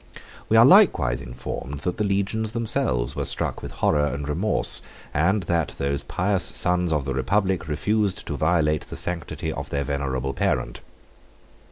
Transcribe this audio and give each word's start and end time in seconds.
We 0.49 0.57
are 0.57 0.65
likewise 0.65 1.21
informed 1.21 1.81
that 1.81 1.97
the 1.97 2.03
legions 2.03 2.53
themselves 2.53 3.15
were 3.15 3.23
struck 3.23 3.61
with 3.61 3.73
horror 3.85 4.07
and 4.07 4.27
remorse, 4.27 4.81
and 5.13 5.43
that 5.43 5.75
those 5.77 6.01
pious 6.03 6.41
sons 6.43 6.91
of 6.91 7.05
the 7.05 7.13
republic 7.13 7.67
refused 7.67 8.25
to 8.25 8.35
violate 8.35 8.87
the 8.89 8.95
sanctity 8.95 9.53
of 9.53 9.69
their 9.69 9.83
venerable 9.83 10.33
parent. 10.33 10.81